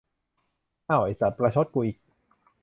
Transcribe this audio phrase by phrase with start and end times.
[0.87, 1.97] เอ้า ไอ้สัด ประชดกูอีก